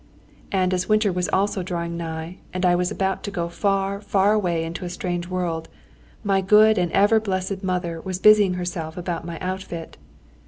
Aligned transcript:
And 0.51 0.73
as 0.73 0.89
winter 0.89 1.11
was 1.13 1.29
also 1.31 1.61
drawing 1.61 1.95
nigh, 1.95 2.39
and 2.55 2.65
I 2.65 2.73
was 2.73 2.89
about 2.89 3.21
to 3.21 3.29
go 3.29 3.49
far, 3.49 4.01
far 4.01 4.33
away 4.33 4.63
into 4.65 4.83
a 4.83 4.89
strange 4.89 5.27
world, 5.27 5.69
my 6.23 6.41
good 6.41 6.79
and 6.79 6.91
ever 6.91 7.19
blessed 7.19 7.61
mother 7.63 8.01
was 8.01 8.17
busying 8.17 8.55
herself 8.55 8.97
about 8.97 9.25
my 9.25 9.37
outfit. 9.41 9.97